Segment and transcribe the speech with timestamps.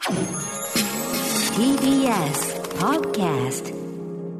[0.00, 0.16] TBS
[2.78, 3.74] Podcast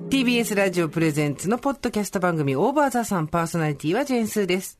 [0.09, 4.79] TBS ラジオプレゼンツのポッドキャスト番組オーバーザさんパーソナリティはジェンスーです。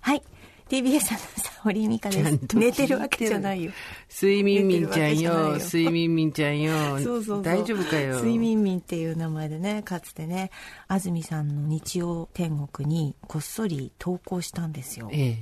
[0.00, 0.22] はい。
[0.70, 2.38] TBS アナウンサー、堀井美香です。
[2.56, 3.72] 寝てるわけじゃないよ。
[4.10, 6.72] 睡眠民ちゃんよ、睡眠民ちゃんよ。
[6.72, 7.42] そうそうそう。
[7.42, 8.16] 大丈夫かよ。
[8.16, 10.50] 睡眠民っていう名前でね、かつてね、
[10.88, 15.10] 安住さんの日曜天国にこっそり投稿したんですよ。
[15.12, 15.38] ええ。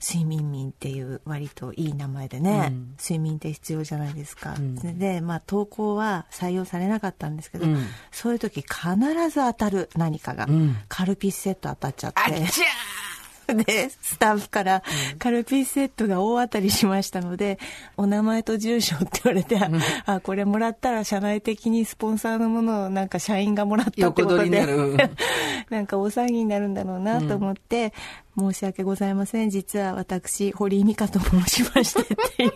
[0.00, 2.94] 睡眠民っていう割といい名前でね、うん。
[3.00, 4.52] 睡眠って必要じゃないですか。
[4.52, 4.98] ん。
[4.98, 7.84] で、まあ投稿は採用されなかったんですけど、うん。
[8.12, 8.70] そういう時必
[9.30, 10.76] ず当たる何かが、ん。
[10.88, 12.20] カルピスセット当たっちゃって。
[13.54, 14.82] で、スタッフから、
[15.18, 17.58] カルピスセットが大当たりしましたので、
[17.96, 19.58] お名前と住所って言われて、
[20.06, 24.66] あ、これもらったら社内的にスポンサーのものをなんか社員がもらったってことで、にな
[25.70, 27.92] なんか大騒ぎになるんだろうなと思って、
[28.38, 29.50] 申し訳ございません。
[29.50, 32.52] 実は私、堀井美香と申しましてっていう。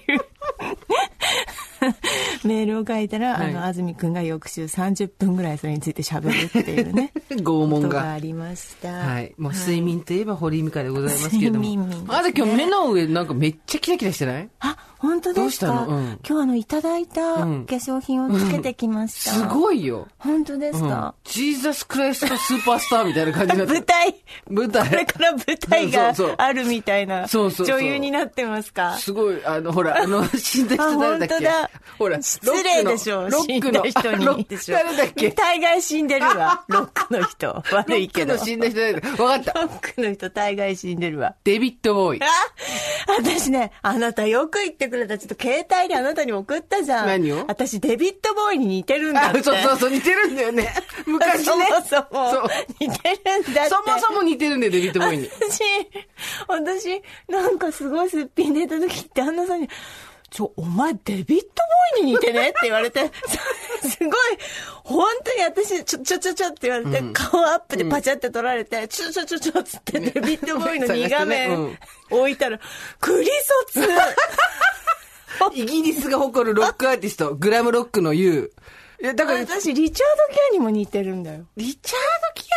[2.44, 3.50] メールを書いたら、はい。
[3.50, 7.12] あの、安住くんが翌週30分ぐらいそれについて喋るっていうね。
[7.30, 8.02] 拷問が。
[8.02, 8.88] がありました。
[8.92, 9.34] はい。
[9.38, 11.64] もう睡眠といえば堀井美香でございますけれども。
[11.64, 12.06] 睡眠民ですね。
[12.08, 14.48] あなた今日目の上なんかめっちゃキラキラしてない？
[14.60, 15.42] あ、本当ですか？
[15.42, 15.86] どうしたの？
[15.88, 16.19] うん。
[16.28, 17.64] 今日あの、いただいた化うん。
[17.64, 19.30] 粧品をつけてきました。
[19.33, 20.08] すごいよ。
[20.19, 20.88] 本当ですうん。
[20.88, 24.16] か、ジーザスクライストスーパースターみたいな感じになって舞台。
[24.50, 24.88] 舞台。
[24.88, 27.66] これから舞台があるみたいなそうそう。
[27.66, 28.97] 女優になってますか？
[28.98, 31.34] すごい、あの、ほら、あの、 死んだ人誰だっけ？
[31.34, 35.31] あ本当だ ほら、失礼でしょロックの、人あロッにでしょ誰だっけ？
[35.31, 39.53] 大概死んでるわ ロックの人悪いけどロックの死んだ人誰だっけわかった。
[39.60, 42.27] ロックの人大概死んでるわデビッド・ボーイあ。
[43.19, 45.19] 私ね、あなたよく言ってくれた。
[45.19, 47.06] ちょっと携帯であなたに送ったじゃん。
[47.06, 47.44] 何を？
[47.49, 49.43] 私デビッド・ボーイに似てるんだあっ、て。
[49.43, 50.72] そうそうそう、似てるんだよね。
[51.06, 51.44] 昔ね。
[51.44, 52.49] そもそもそう
[52.81, 53.71] 似てるんだって。
[53.71, 55.31] そもそも似てるんだよ、デビッド・ボーイに。
[55.41, 55.62] 私、
[56.49, 59.69] 私、なんかすごいすっぴん出た時って旦那さんに、
[60.32, 61.44] ちょ、お前デビッド・
[61.98, 63.00] ボーイに似てねって言われて、
[63.87, 64.12] すごい、
[64.84, 71.78] 本当に私、ちょ、ちょちょちょって言われて、顔アップでパチャって撮られて、ちょちょちょちょっつってデビッド・ボーイの 2画面
[72.10, 72.59] 置いたら、
[73.00, 73.26] クリ
[73.71, 73.88] ソツ。
[75.54, 78.53] イギリスが誇るロックアーティスト、グラムロックの U。
[79.03, 81.44] いや、だから、リチャー私、リチャード・キアにも似てるんだよ。
[81.56, 81.84] ド・キ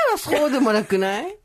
[0.09, 1.37] アはそうでもなくない？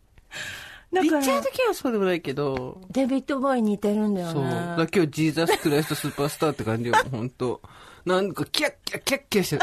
[0.93, 2.81] リチャード・キアはそうでもないけど。
[2.91, 4.33] デビッド・ボーイに似てるんだよね。
[4.33, 4.45] そう。
[4.45, 7.61] だ今日ジーザス・クライスト・スーパースターって感じよ、 本当
[8.05, 9.63] なんか、キャッキャッキャッキャしてる。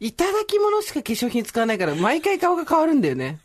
[0.00, 3.40] いただき物しか化粧品使わないから、毎回顔が変わるんだよね。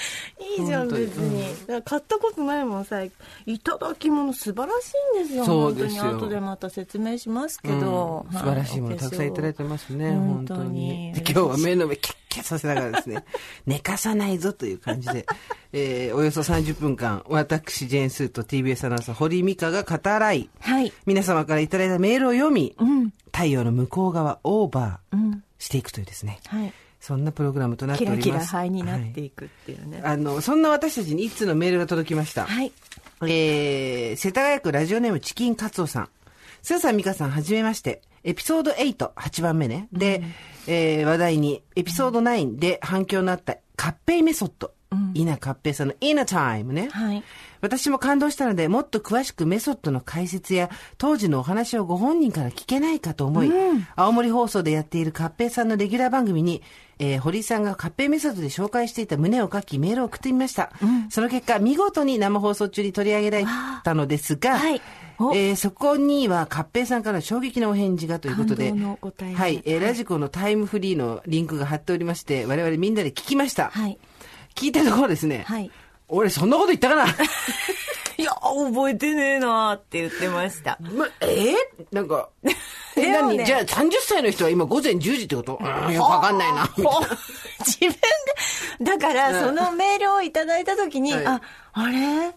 [0.58, 1.42] いいじゃん、別に。
[1.66, 3.10] だから買ったことないもんさ、い
[3.58, 5.44] ただき物素晴らしいんですよ。
[5.44, 8.26] そうですよ本当に後でまた説明しますけど。
[8.28, 13.24] うん素晴らしいものたくさんいただいてますね、本本当当に今日は目の上キャッキャさせながらですね、
[13.66, 15.26] 寝かさないぞという感じで、
[15.72, 20.92] えー、およそ30分間、私、ジェーンスーと TBS アナウンサー、堀井美香が語らい、はい。
[21.06, 23.12] 皆様からいただいたメールを読み、うん。
[23.32, 25.44] 太陽の向こう側、オーバーうん。
[25.58, 26.72] していくというですね、はい。
[27.00, 28.28] そんなプログラムとなってキおります。
[28.28, 30.02] ラキラ灰になってはいいくっていうね。
[30.04, 32.44] あの、そんな私たちに一通のメールが届きました。
[32.44, 32.72] はい。
[33.22, 36.08] えー、世田谷区ラジオネームチキンカツオさん。
[36.62, 38.02] スーさん、ミカさん、はじめまして。
[38.22, 39.88] エピソード8、8番目ね。
[39.92, 40.22] で、
[40.66, 44.72] えー、話題に、エピソード9で反響のあった、カッペイメソッド。
[45.14, 46.88] 稲カッペイさんのイナタイムね。
[46.90, 47.22] はい。
[47.60, 53.50] 私も感動したので、もっと詳しくメソッドの解説や、当時のお話をご本人から聞けないかと思い、
[53.96, 56.62] 青森放送でやっているカッペイさんのレギュラー番組に、
[56.98, 60.70] えー堀井さんがカッペイメソッドで紹介していた旨を書き、メールを送ってみました。
[61.08, 63.44] その結果、見事に生放送中に取り上げられ
[63.84, 64.80] たのですが、はい
[65.18, 73.70] おえーそこには、カッペイさんから衝撃のお返事がということで、はい、えーラジコのタイムフリーのリンクが貼っておりまして、我々みんなで聞きました。
[73.70, 73.98] はい。
[74.54, 75.70] 聞いたところですね、はい。
[76.10, 77.06] 俺そんなこと言ったかな？
[78.18, 80.76] いや、覚えてねえなーって言ってました。
[80.80, 81.26] ま、え？
[81.26, 81.54] ー
[81.90, 82.28] なんか、
[82.96, 83.12] え、ね。
[83.12, 85.58] 何じゃあ30歳の人は今午前10時ってこと？
[85.62, 86.68] うん、よくわかんないな。
[87.60, 87.90] 自分
[88.78, 91.26] で、だから、そのメールをいただいたときに、はい。
[91.26, 91.40] あ、
[91.72, 92.32] あれ？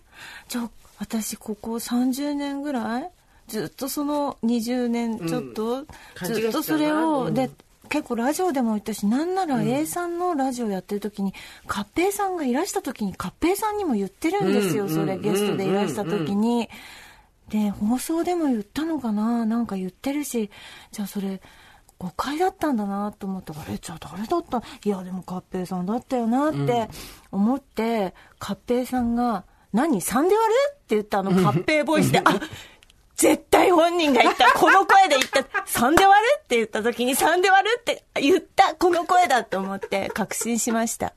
[0.47, 0.69] じゃあ、
[0.99, 3.09] 私、ここ30年ぐらい？
[3.47, 5.85] ずっとその20年ちょっと、
[6.15, 7.33] 勘違いしてたなずっとそれを、うん。
[7.33, 7.49] で、
[7.93, 11.31] 結構ラジオでも言ったし、なんなら A さんのラジオやってる時に、
[11.67, 16.69] カッペイさんがいらした時に、カッペイさんにも言ってるんですよ、うんそれ、うんゲストでいらした時に。
[17.49, 19.45] で、放送でも言ったのかな？
[19.45, 20.49] なんか言ってるし、
[20.91, 21.39] じゃあそれ、
[21.99, 24.63] 誤解だったんだなと思って、あれ、じゃあ誰だった？
[24.83, 26.89] いや、でも、カッペイさんだったよなって
[27.31, 30.35] 思って、カッペイさんが、何 ?3 で割る？
[30.73, 32.39] って言ったあのカッペイボイスで、 あ
[33.23, 41.13] 絶対本人が言った、この声で言った、3で割るって言った時に3で割るって言った、この声だと思って確信しました。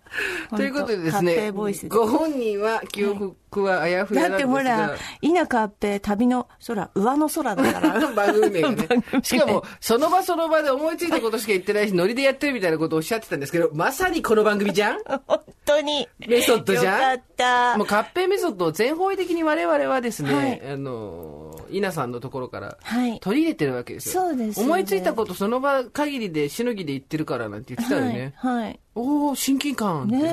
[0.54, 4.36] ということでですねイボイス、でご本人は記憶はあやふやだ。
[4.36, 8.06] ってほら、稲カッペイ旅の空、上の空だから。
[8.14, 14.98] 番組名がね しかも、その場その場で思いついたことしか言ってないし、ノリでやってるみたいなことをおっしゃってたんですけど、まさにこの番組じゃん？
[15.26, 16.08] 本当に。
[16.26, 17.00] メソッドじゃん？
[17.12, 17.86] よかったもう。
[17.86, 24.22] 合併メソッドを全方位的に我々はですね、はいあの、稲さんのところからはい取り入れてるわけですよ。
[24.22, 28.32] そうです思いついたことその場限りでしのぎで言ってるからなんて言ってたよね。
[28.36, 28.64] はい。
[28.64, 28.80] はい。
[28.94, 30.28] おお親近感ねえ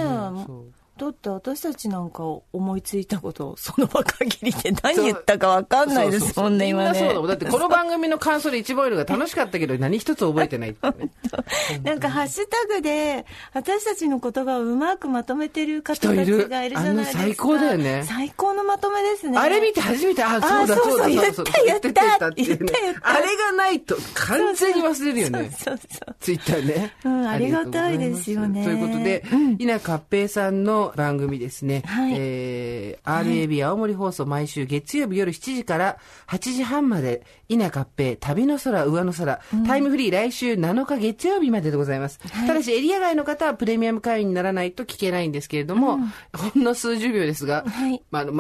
[0.46, 7.24] そうだって私たちなんか思いついたことをその場限りで何言ったかわかんないですもんね、今みんなそうだもん。
[7.24, 7.28] ね。
[7.30, 11.10] だってこの番組の感想で一番多いのが楽しかったけど何一つ覚えてないってね、
[11.84, 16.90] なんかハッシュタグで私たちの言葉をうまくまとめてる方たちがいるじゃないですか。
[16.90, 19.40] あの最高だよね最高のまとめですね。
[19.40, 25.52] あれ見て初めて、あ、そうだあそうだ言った言った言った言ったあれがないと完全に忘れるよね。
[25.58, 26.16] そうそう。
[26.20, 26.94] ツイッターね。
[27.04, 29.24] うんありがたいですよねということで、
[29.58, 31.84] 稲かっぺいさんの番組ですね。
[31.86, 32.14] はい。
[32.18, 35.98] えー、RAB 青森放送毎週月曜日夜7時から
[36.28, 42.20] 8時半まで、稲かっぺい旅の空上の空、タイムフリー来週7日月曜日まででございます。
[42.48, 46.00] ただしエリア外の方はプレミアム会員にならないと聞けないんですけれども、
[46.34, 48.02] ほんの数十秒ですが、はい。
[48.12, 48.32] まあ、あの、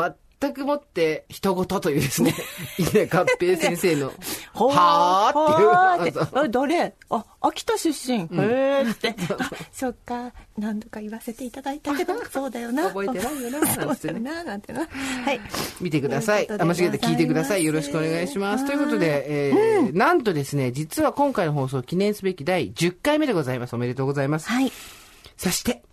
[0.43, 2.33] 全くもって人事というですね、
[2.77, 4.07] 稲かっぺい先生の、
[4.53, 6.93] はーっていう誰？
[7.09, 8.19] あ、秋田出身。
[8.19, 9.15] へーって。
[9.39, 10.33] あ、そっか。
[10.57, 12.89] 何度か言わせていただいたけど、そうだよな。
[12.89, 14.79] 覚えてないよななんてな、なんてな。
[14.81, 15.39] はい。
[15.79, 16.47] 見てください。
[16.51, 17.63] あ間違えて聞いてください。
[17.63, 18.65] よろしくお願いします。
[18.65, 23.75] ということで、えーなんとですね、実は今回の放送記念すべき第10回目でございます。
[23.75, 24.49] おめでとうございます。
[24.49, 24.71] はい。
[25.37, 25.83] そして、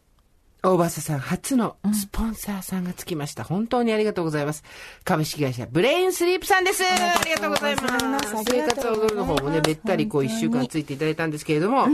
[0.62, 3.44] 大場さん初のスポンサーさんがつきました。
[3.44, 4.62] 本当にありがとうございます。
[5.04, 6.82] 株式会社ブレインスリープさんです。
[6.84, 7.88] ありがとうございま
[8.20, 8.44] す。
[8.44, 11.86] 生活を踊るの方もね、べったりこう1週間ついていただいたんですけれども、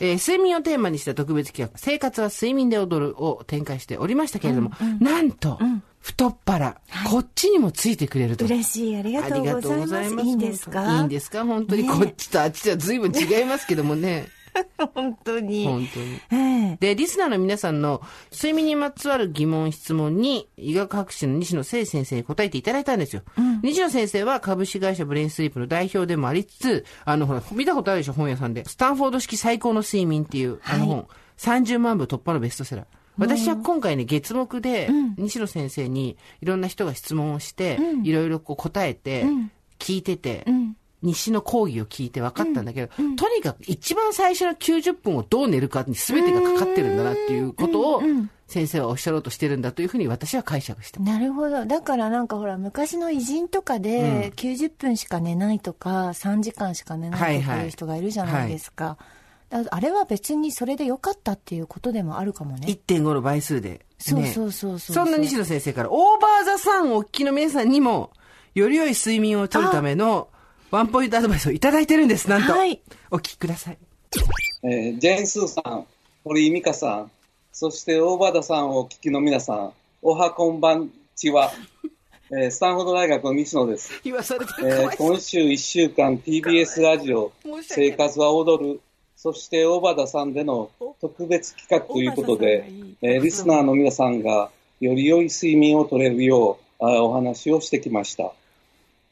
[0.00, 4.70] えー睡眠をテーマにした特別企画、生活は睡眠で踊るを展開しておりましたけれども、
[5.00, 5.58] なんと、
[6.00, 6.80] 太っ腹、
[7.10, 8.44] こっちにもついてくれると。
[8.46, 8.96] 嬉しい。
[8.96, 10.26] ありがとうございます。
[10.26, 10.98] いいんですか？
[10.98, 11.44] いいんですか？
[11.44, 14.28] 本当に、ねこっちとあっちは随分違いますけどもね。
[14.94, 15.66] 本当に。
[15.66, 16.20] 本当に。
[16.30, 23.22] ええで、リスナーの皆さんの睡眠にまつわる疑問、質問に、医学博士の西野聖先生に答えていただいたんですよ。
[23.62, 28.64] 西野先生は株式会社ブレインスリープの代表でもありつつ、あの、ほら、見たことあるでしょ、本屋さんで。
[28.64, 31.08] スタンフォード式最高の睡眠っていう、あの本、
[31.38, 32.84] 30万部突破のベストセラー。
[33.18, 39.24] 私は今回ね、月目で、西野先生にいろんな人が質問をして、いろいろこう答えて、
[39.78, 40.44] 聞いてて、
[41.06, 48.02] 西の講義を聞いて分かったんだけど、とにかく一番最初の90分をどう寝るかに全てがかかってるんだなっていうことを
[48.46, 51.64] 先生はおっしゃろうとしてるんだというふうに私は解釈してなるほど。
[51.66, 58.98] だからなんかほら、昔の偉人とかで、90分しか寝ないとか、3時間しか寝ないとかいう人がいるじゃないですか。
[59.50, 62.66] あれは別にそれで良かったっていうことでもあるかもね。
[62.68, 63.80] 1.5の倍数で、ね。
[63.98, 68.10] そうそうそうそうそんな西野先生から、オーバーザさんをお聞きの皆さんにも、
[68.54, 70.28] より良い睡眠をとるための
[70.70, 72.52] ワンポイントアドバイスをいただいてるんです、なんと。
[72.52, 72.80] はい。
[73.10, 73.78] お聞きください。
[74.64, 75.86] えージェーン・スーさん、
[76.24, 77.10] 堀井美香さん、
[77.52, 81.52] そして大和田さんをお聞きの皆さん、おはこんばんちは、
[82.32, 84.00] えースタンフォード大学の西野です。
[84.02, 87.30] 言わされてるえー今週1週間 TBS ラジオ
[87.62, 88.80] 生活は踊る。
[89.16, 90.70] そして大和田さんでの
[91.00, 92.68] 特別企画ということで、
[93.02, 98.32] えーリスナーの皆さんがより良い睡眠をとれるようあお話をしてきました、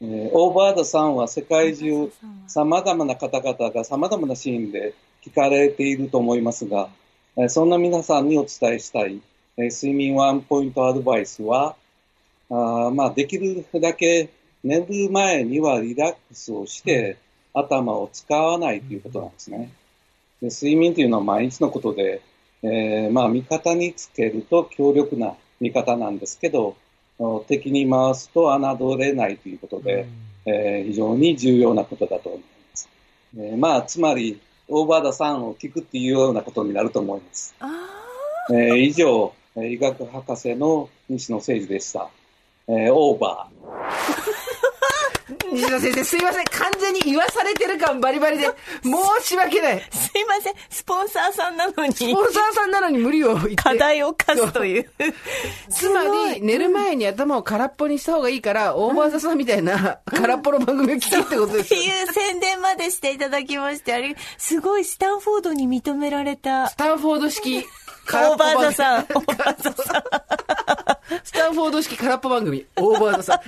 [0.01, 2.11] えーオーバーダさんは世界中
[2.47, 6.89] さまざまな方々がさまざまなシーンで聞かれていると思いますが、
[7.37, 9.21] えーそんな皆さんにお伝えしたい、
[9.57, 11.75] えー睡眠ワンポイントアドバイスは
[12.49, 14.29] あーまあ、できるだけ
[14.63, 17.17] 寝る前にはリラックスをして、
[17.53, 19.71] 頭を使わないということなんですね。
[20.41, 22.21] で睡眠というのは毎日のことで、
[22.61, 26.75] えーまあ、味方につけると強力な味方なんですけど、お
[27.47, 30.07] 敵に回すと侮れないということで、
[30.45, 32.45] えー非常に重要なことだと思いま
[32.75, 32.89] す。
[33.37, 37.55] えーまあ、つまり、オーバーダさんを聞くっていうようなことになると思います。
[37.59, 37.69] あ
[38.51, 42.09] えー以上、えー医学博士の西野誠二でした。
[42.67, 43.84] えーオーバー。
[45.55, 46.45] 西野先生、すいません。
[46.45, 48.45] 完全に言わされてる感バリバリで、
[48.83, 49.79] 申し訳ない。
[49.91, 50.53] すいません。
[50.69, 51.93] スポンサーさんなのに。
[51.93, 53.55] スポンサーさんなのに無理を言って。
[53.55, 54.89] 課題を課すという。
[55.69, 61.79] つまり、寝る前に頭を空っぽにした方がいいから、 OVER THE SUN みたいな空っぽの番組を聞けってことですよ。
[61.79, 66.75] っていう宣伝までしていただきまして、あれ、すごいスタンフォードに認められたス。
[66.75, 67.65] タンフォード式、
[68.13, 69.01] オーバーザさん。
[69.01, 70.44] オーバーザさん。
[71.23, 73.39] スタンフォード式空っぽ番組、 OVER THE SUN。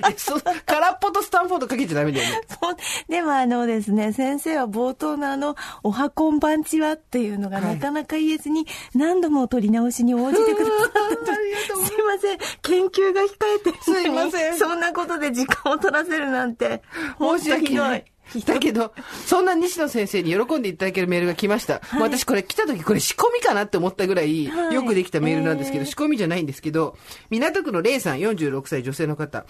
[0.66, 2.40] 空っぽとスタンフォードかけちゃダメだよね。
[2.48, 2.76] そう
[3.08, 11.32] でもあのですね、先生は冒頭のあの、おはこんばんちはっていうのがなかなか言えずに、何度も取り直しに応じてくださった。
[11.32, 12.38] ありがとうすいません。
[12.62, 13.26] 研究が控
[13.68, 16.82] えてすいませんそんなことで時間を取らせるなんて。
[17.18, 18.04] 申し訳ない。
[18.44, 18.92] だけど、
[19.26, 21.80] そんな西野先生に喜んでいただけるメールが来ました。
[21.92, 26.96] もう私これ来た時これ仕込みかなって思ったぐらい、はいよくできたメールなんですけど、えー仕込みじゃないんですけど、
[27.30, 29.46] 港区のレイさん46歳女性の方。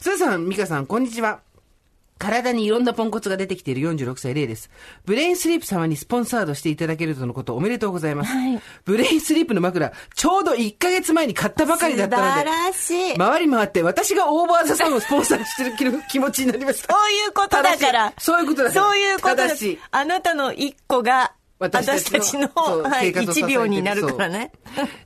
[0.00, 1.40] スーさん、ミカさん、こんにちは。
[2.18, 4.70] 体にいろんなポンコツが出てきている46歳レイです。
[5.04, 8.32] ブレインスリープ様にスポンサードしていただけるとのことおめでとうございます。
[8.32, 13.18] はいブレインスリープの枕、ちょうど1ヶ月前に買ったばかりだったので、素晴らしい。
[13.18, 16.92] 回り回って私が OVER THE SUN をスポンサーしてる気の気持ちになりました。
[16.92, 18.12] そういうことだから。
[18.18, 24.52] そういうことだからそういうことだ正しいあなたの一個が、私私たちのたちの、そうはい、生活を支えてる1秒になるからね。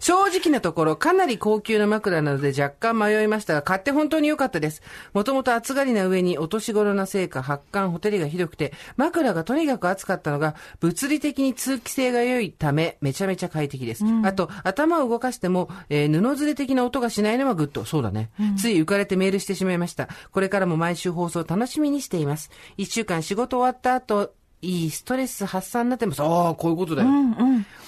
[0.00, 4.82] 正直なところ、かなり高級な枕なので若干迷いましたが、買って本当に良かったです。
[5.14, 14.04] もともと暑がりな上にお年頃なせいか発汗、ほてりがひどくて、枕がとにかく暑かったのが、物理的に通気性が良いため、めちゃめちゃ快適です。
[14.24, 17.84] あと、頭を動かしても、えー布ずれ的な音がしないのはグッド。
[17.84, 18.30] そうだね。
[18.56, 20.08] つい浮かれてメールしてしまいました。
[20.30, 22.50] これからも毎週放送楽しみにしています。
[22.76, 26.22] 一週間仕事終わった後、いいストレス発散になってます。
[26.22, 27.08] ああ、こういうことだよ。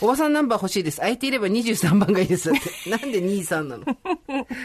[0.00, 0.99] おばさんナンバー欲しいです。
[0.99, 2.50] 空いていれば23番がいいです。
[2.90, 3.85] なんで23なの？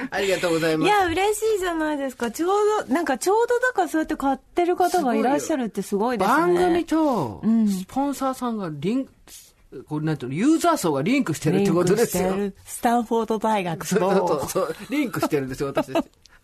[0.09, 0.87] ありがとうございます。
[0.87, 2.31] いや、嬉しいじゃないですか。
[2.31, 2.49] ちょう
[2.87, 6.35] ど、なんかちょうどだからそうやって買ってる方がいらっしゃるってすごいですね。
[6.35, 9.11] 番組と、スポンサーさんがリンク、
[9.87, 12.45] これなんていうの、ユーザー層がリンクしてるってことですよリンクして。
[12.45, 15.91] るスタンフォード大学そうそうと、そう、リンクしてるんですよ、私。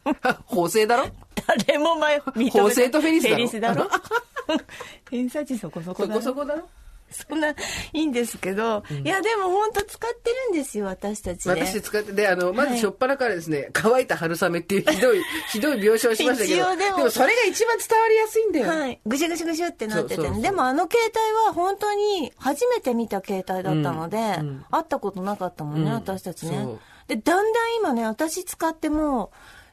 [0.46, 1.08] 法制だろ？
[1.66, 3.36] 誰も前、認め法制とフェリスだろ？
[3.36, 3.90] フェリスだろ？
[5.10, 6.20] 偏差値そこそこそだろ？
[6.20, 6.68] こそこだろ？
[7.12, 7.56] そんな、い
[7.94, 11.64] いんですけど、いや、でも本当使ってるんですよ、私たちね。
[11.64, 15.22] 私使って、で、あの、まずはいしょっぱなからですね、乾いた春雨っていうひどい、
[15.54, 18.68] ひどい描写をしましたけど、でもでもそれが一番伝わりやすいんだよ。
[18.68, 19.00] はい。
[19.06, 20.16] ぐしゅぐしゅぐしゅってなってて。
[20.16, 20.42] そうそうそう。
[20.42, 24.18] でもあの携帯は本当に初めて見た携帯だったので、
[24.72, 25.96] 会ったことなかったもんね、うん。
[25.96, 26.60] 私たちね。
[26.64, 26.80] そう。
[27.08, 29.32] で、だんだん今ね、私使っても、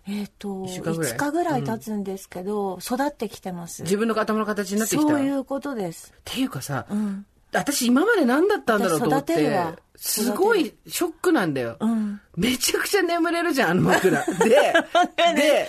[0.08, 3.82] えっ、と、一週間ぐらい？5日ぐらい経つんですけど、育ってきてます。
[3.82, 5.06] 自分の頭の形になってきた。
[5.06, 6.12] っそういうことです。
[6.24, 7.26] ていうかさ、うん。
[7.52, 11.76] 私今まで何だったんだろうと思ってすごいショックなんだよ。
[11.78, 12.20] うん。
[12.36, 14.24] めちゃくちゃ眠れるじゃん、あの枕。
[14.42, 14.74] で、
[15.34, 15.68] で、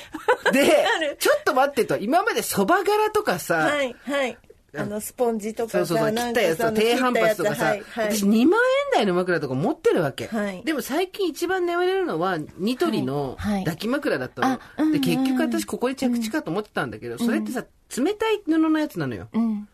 [0.52, 4.38] で、ちょっと待ってと、今まで蕎麦柄とかさ、はい、はい。
[4.76, 8.50] あの、スポンジとかさ、そうそうそう、切ったやつとなんかさ低反発とかさ、はい、はい私2万円
[8.94, 10.28] 台の枕とか持ってるわけ。
[10.28, 14.92] はいでも最近一番眠れるのは、ニトリの抱き枕だったの。
[14.92, 17.66] で、結局私ここに着地かと思ってたんだけど、それってさ、
[17.96, 19.28] 冷たい布のやつなのよ。
[19.34, 19.68] うん。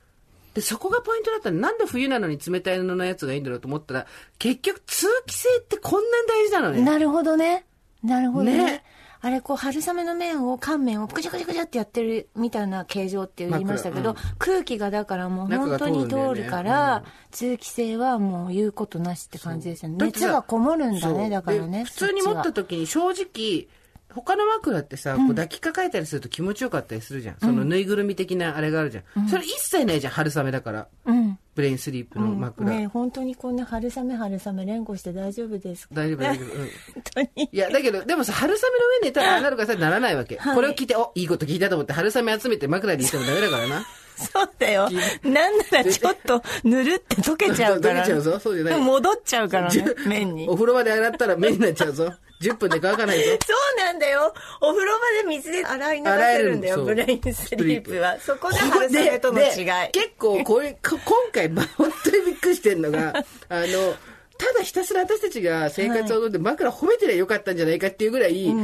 [0.53, 1.59] で、そこがポイントだったの。
[1.59, 4.07] なんで冬なのに冷たい布のやつがいいんだろうと思ったら、
[4.39, 6.81] 結局通気性ってこんなに大事なのね。
[6.81, 7.65] なるほどね。
[8.03, 8.57] なるほどね。
[8.57, 8.83] ね
[9.21, 19.97] あれ、こう、春雨の面を、乾面を、くじゃくじゃくじゃってやってるみたいな形状って言いましたけど、枕空気がだからもう本当に通るから、通気性はもう言うことなしって感じですよね。
[19.99, 21.79] 熱がこもるんだね、だからね。
[21.79, 23.67] で普通に持った時に正直、
[24.13, 27.37] 他の枕ってさ、こう抱きかかえたりすると気持ちよかったりするじゃん。
[27.39, 29.27] そのぬいぐるみ的なあれがあるじゃん。
[29.27, 30.87] それ一切ないじゃん、春雨だから。
[31.05, 31.38] うん。
[31.59, 32.69] ブレインスリープの枕。
[32.69, 35.95] ね本当にこんな春雨春雨連呼して大丈夫ですか？
[35.95, 36.53] 大丈夫、大丈夫。
[36.53, 36.59] うん。
[36.59, 36.69] 本
[37.13, 37.49] 当に。
[37.51, 40.37] いや、だけど、でもさ、春雨の上に寝たらああなるかさ、ならないわけ。
[40.37, 43.85] はいこれを聞いて、お、いいこと聞いたと思って、春雨集めて枕にしてもダメだからな。
[44.15, 44.89] そうだよ。
[45.23, 48.03] なんならちょっとぬるって溶けちゃうから。
[48.03, 50.47] 溶けちゃうぞそうじゃない戻っちゃうからね、麺に。
[50.47, 52.13] お風呂場で洗ったら目になっちゃうぞ。
[52.41, 53.23] 10分で乾かないぞ。
[53.45, 54.33] そうなんだよ。
[54.61, 58.17] お風呂場で水で洗い流せるんだよ、ブレインスリープは。
[58.19, 59.91] そこで春雨との違い。
[59.91, 63.13] 結構これ、こ今回、ま本当にびっくりしてんのが、
[63.49, 63.95] あの、
[64.37, 68.55] ただひたすら私たちが生活を踊って枕褒めてりゃよかったんじゃないかっていうぐらい、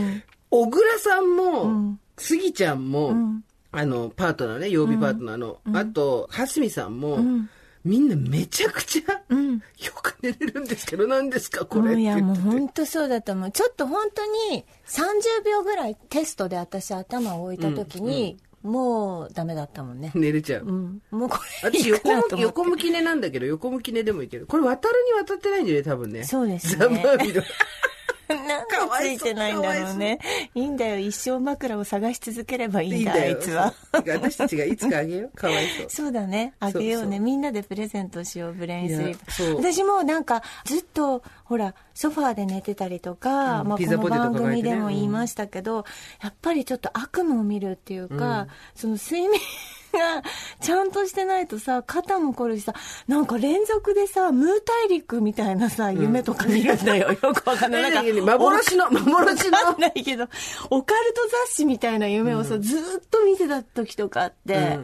[0.50, 3.14] 小倉さんも、スギちゃんも、
[3.74, 7.20] あの、パートナーね、曜日パートナーの、あと、はすみさんも、
[7.86, 9.60] みんなめちゃくちゃ、よ
[10.02, 12.36] く寝れるんですけど、何ですか、これいや、もう。
[12.36, 13.52] 本当そうだと思う。
[13.52, 20.12] ちょっと本当に30秒ぐらいテストで私頭を置いた時に、もうダメだったもんね。
[20.16, 20.66] 寝れちゃう。
[20.66, 21.02] うん。
[21.12, 22.42] もうこれい私横向き。
[22.42, 24.48] 横向き寝なんだけど、横向き寝でもいける。
[24.48, 26.24] これ渡るに渡ってないんだよね、多分ね。
[26.24, 27.44] そうですねざまあみろ。
[28.30, 30.20] なんでついてないんだろうね。
[30.56, 30.98] いいんだよ。
[30.98, 33.74] 一生枕を探し続ければいいんだ、あいつは。
[33.92, 35.32] 私たちがいつかあげよう。
[35.38, 35.86] かわいそう。
[35.90, 36.54] そうだね。
[36.60, 39.58] あげようねみんなでプレゼントしよう、ブレインスリープ。
[39.58, 45.84] 私もなんか、ずっと、ほら、ソファーで寝てたりとか、うん、まあ、この番組でも言いましたけど、うん、
[46.22, 49.40] やっぱりちょっと悪夢を見るっていうか、うん、その睡眠
[49.98, 50.24] が
[50.62, 52.74] ちゃんとしてないとさ、肩も凝るしさ、
[53.08, 57.12] なんか連続でさ、ムー大陸みたいなさ、夢とか見るんだよ。
[57.22, 57.92] よくわかんない。
[57.92, 59.58] なんか、幻の、幻の？
[59.58, 60.28] わかんないけど、
[60.70, 64.80] オカルト雑誌みたいな夢をさ、ずっと見てた時とかあって、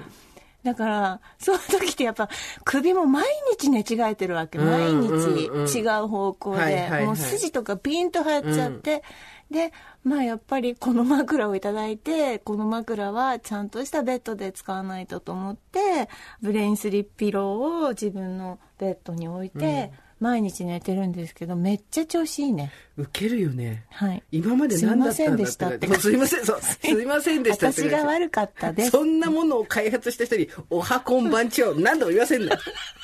[0.63, 2.29] だから、その時ってやっぱ
[2.63, 3.25] 首も毎
[3.57, 4.59] 日寝違えてるわけ。
[4.59, 6.87] 毎日違う方向で。
[7.05, 9.03] もう筋とかピンと張っちゃって。
[9.49, 16.09] うん、で、まあやっぱりこの枕をいただいて、この枕はちゃんとしたベッドで使わないとと思って、
[16.41, 22.71] ブレインスリープピローを自分のベッドに置いて、うん毎日寝てるんですけど、めっちゃ調子いいね。
[22.95, 23.85] ウケるよね。
[23.89, 24.23] はい。
[24.31, 25.87] 今まで何だったんだったって。
[25.95, 26.59] すいません、そう。
[26.61, 28.91] すいませんでした私が悪かったです。
[28.91, 32.55] そんなものを開発した人に、おはこんばんちを何度も言わせんな。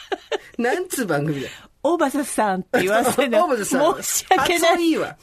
[0.60, 1.50] なんつう番組だ。
[1.82, 3.44] 大場さんって言わせな。
[3.44, 4.04] 大場さん。
[4.04, 4.84] 申し訳ない。
[4.84, 5.18] いいわ。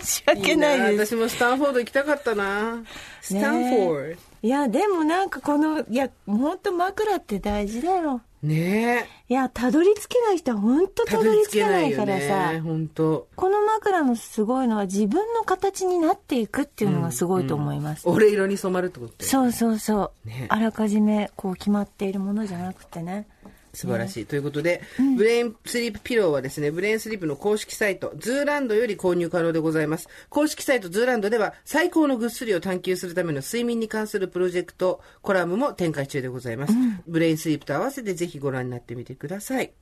[0.00, 1.14] 申し訳ないです。
[1.14, 2.82] いい私もスタンフォード行きたかったな。
[3.20, 4.20] スタンフォード。
[4.40, 8.22] いや、でもなんかこの、いや、本当枕って大事だよ。
[8.42, 9.06] ねえ。
[9.28, 12.60] いや、たどり着けない人は本当たどり着けないからさ。
[12.62, 13.26] 本当。
[13.34, 18.06] この枕のすごいのは自分の形になっていくっていうのがすごいと思います。
[18.06, 20.28] うんうん、俺色に染まるってことそうそうそう。
[20.28, 23.26] ね、あらかじめこう決まっているものじゃなくてね。
[23.72, 24.26] 素晴らしい。
[24.26, 30.08] ということで、うん、ブレインスリープピローはですね、ブレインスリープの公式サイト、ズーランドより購入可能でございます。
[30.28, 36.72] 公式サイトズーランドでは、最高のぐっすりを探求するための睡眠に関するプロジェクト、コラムも展開中でございます。
[36.72, 39.72] うん、ブレインスリープと合わせてぜひご覧になってみてください。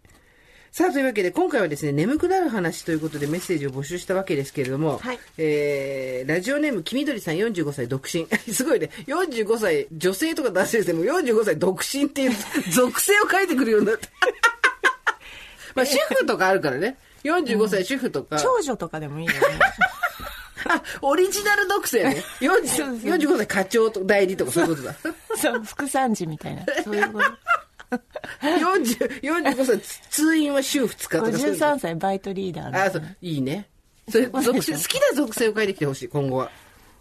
[0.76, 8.26] さあ、というわけで、今回はですね、眠くなる話ということでメッセージを募集したわけですけれども、はい、えー、ラジオネーム、黄緑さん45歳独身。
[8.52, 12.32] すごいね、45歳、女性とか男性でも45歳独身っていう
[12.70, 14.06] 属性を書いてくるようになった。
[15.74, 16.98] まあ、主婦とかあるからね。
[17.24, 18.36] 45歳主婦とか。
[18.36, 19.40] 長女とかでもいいよね。
[20.68, 22.22] あ、オリジナル独占ね。
[22.40, 24.94] 40 45歳課長と代理とかそういうことだ。
[25.40, 26.66] そう、副参事みたいな。
[26.84, 27.55] そういうこと。
[28.42, 31.26] 40、45歳、通院は週2日とか。
[31.26, 32.86] 53歳バイトリーダー。
[32.86, 33.68] あ、そう、いいね。
[34.08, 36.50] それ、属性、好きな属性を書いてきてほしい、今後は。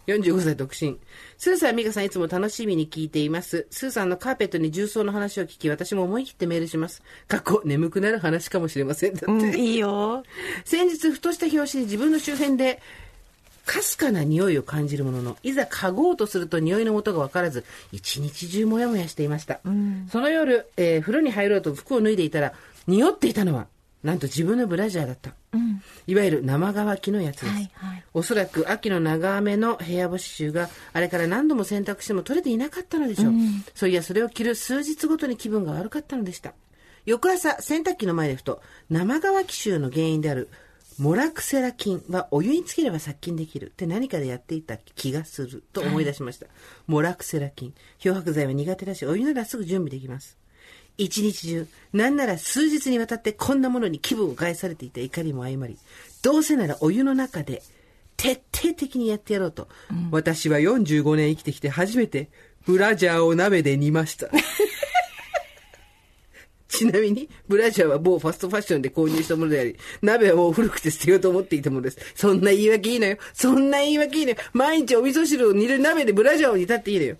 [0.06, 0.98] 45歳独身。
[1.36, 3.66] スーさん、ミカさんいつも楽しみに聞いています。
[3.70, 7.02] スーさんのカーペットに重曹の話を聞き、私も思い切ってメールします。
[7.26, 9.14] 過去、眠くなる話かもしれません。
[9.14, 9.26] だって。
[9.26, 10.22] うん、いいよ。
[10.64, 12.80] 先日、ふとした表紙に自分の周辺で、
[13.66, 19.60] かすかな匂いを感じるものの、いざ嗅ごうとすると匂いの元がわからず、一日中もやもやしていました。
[19.64, 22.52] うん、その夜、えー、風呂に入ろうと服を脱いでいたら、
[22.86, 23.66] 匂っていたのは、
[24.04, 25.32] なんと自分のブラジャーだった。
[25.52, 27.52] うん、いわゆる生乾きのやつです。
[27.52, 33.32] はいはい、おそらく秋の長雨の部屋干し臭があれから何度も洗濯しても取れていなかったのでしょう。
[33.32, 36.54] うん、そういやそれを着る数日ごとに気分が悪かったのでした。
[37.04, 40.50] 翌朝、洗濯機の前でふと生乾き臭の原因である
[40.98, 46.46] モラクセラ菌はお湯につければ殺菌できるって何かでやっていた気がすると思い出しました。
[46.46, 46.54] はい、
[46.86, 47.74] モラクセラ菌。
[47.98, 50.38] 漂白剤は苦手だし、お湯ならすぐ準備できます。
[50.98, 55.78] 一日中、なんなら数日にわたってこんなものに気分を害されていた怒りも相まり、
[56.22, 57.62] どうせならお湯の中で
[58.16, 62.30] 徹底的にやってやろうと、うん、私は45年生きてきて初めて
[62.64, 64.28] ブラジャーを鍋で煮ました。
[66.68, 71.98] ちなみに、ブラジャーは某ファストファッションで購入したものであり、鍋はもう古くて捨てようと思っていたものです。
[72.14, 73.16] そんな言い訳いいのよ。
[73.32, 74.36] そんな言い訳いいのよ。
[74.52, 77.16] 毎日お味噌汁を煮る鍋でブラジャーを煮たっていいのよ。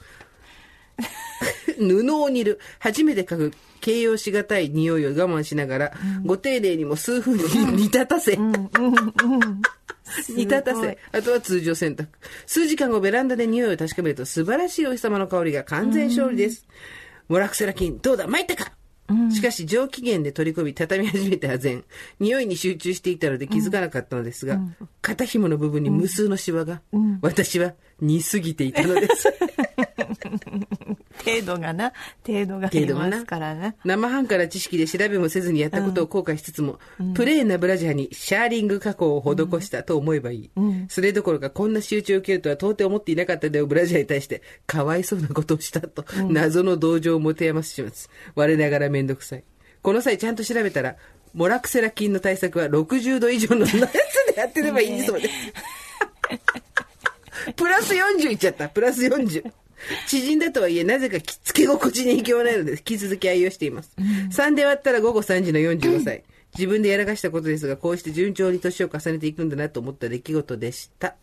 [1.78, 2.58] 布を煮る。
[2.78, 7.44] 初めて書く形容しがたい匂いを我慢しながら、うん、ご丁寧にも数分に
[7.76, 8.32] 煮立たせ。
[8.32, 8.66] うんうん
[10.30, 10.98] 煮立たせ。
[11.12, 12.06] あとは通常洗濯。
[12.46, 16.66] 数時間後ベランダで匂いを確かめると素晴らしいお日様の香りが完全勝利です。
[17.28, 18.26] モラクセラ菌、どうだ？
[18.28, 18.72] 参ったか？
[19.30, 21.84] しかし上機嫌で取り込み畳み始めては全
[22.18, 24.58] 匂いに集中していたので気づかなかったのですが、
[25.00, 26.82] 肩紐の部分に無数のシワが、
[27.20, 29.32] 私は煮すぎていたのです。
[31.24, 31.92] 程度がな、
[32.26, 33.74] 程度がありますからな。
[33.84, 40.50] 生半可な知識で調べもせずにやったことを後悔しつつも、うん、プレーンなブラジャーにシャーリング加工を施したと思えばいい。
[40.56, 48.10] うん、それどころかこんな集中を受けるとは到底思っていなかったでブラジャーに対して、かわいそうなことをしたと、謎の同情を持て余す始末。
[48.34, 49.44] 我ながらめんどくさい。
[49.82, 50.96] この際ちゃんと調べたら、
[51.32, 53.78] モラクセラ菌の対策は60度以上のやつで
[54.36, 55.34] やってればいいそうです。
[57.54, 58.68] プラス40いっちゃった。
[58.68, 59.52] プラス40。
[60.06, 63.92] 知人だとはいえ、なぜかつけ心地に影響ないので、 引き続き愛用しています。
[63.98, 66.24] うん、3で割ったら午後3時の45歳。
[66.56, 71.14] 自分でやらかしたことですが、こうして順調に年を重ねていくんだなと思った出来事でした。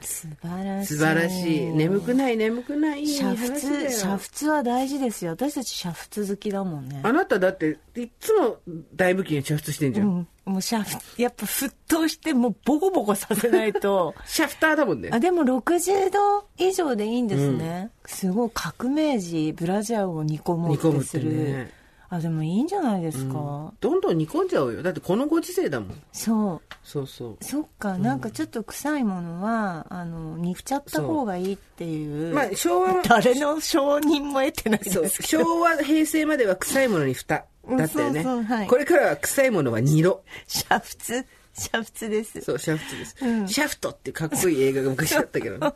[0.00, 0.96] 素晴らしい。
[0.96, 1.66] 素晴らしい。
[1.70, 3.02] 眠くない、眠くない。
[3.02, 5.32] 煮沸、煮沸は大事ですよ。
[5.32, 7.00] 私たち煮沸好きだもんね。
[7.02, 8.58] あなただって、いつも
[8.94, 10.06] 大武器に煮沸してんじゃん。
[10.06, 10.14] うん。
[10.14, 14.14] もう煮沸、やっぱ沸騰してもうボコボコさせないと。
[14.26, 15.18] シャフターだもんねあ、。
[15.20, 17.90] でも60度以上でいいんですね。
[18.06, 21.18] すごい革命児、ブラジャーを煮込もう煮込むって。
[21.18, 21.77] ね
[22.10, 23.72] あ、でもいいんじゃないですか。
[23.80, 24.82] どんどん煮込んじゃおうよ。
[24.82, 26.02] だってこのご時世だもん。
[26.12, 26.74] そう。
[26.82, 27.44] そうそう。
[27.44, 32.34] そっか、なんかちょっと臭いものは、あの、煮ちゃった方がいいっていう。
[32.34, 35.44] まあ、昭和は、誰の承認も得てないそうですけど。
[35.44, 37.44] 昭和、平成までは臭いものに蓋
[37.76, 38.22] だったよね。
[38.22, 40.22] そうそうはいこれからは臭いものは二度。
[40.48, 41.24] 煮沸、
[41.58, 42.40] 煮沸です。
[42.40, 43.16] そう、シャフトです。
[43.52, 45.72] シャフトってかっこいい映画が昔あったけどね。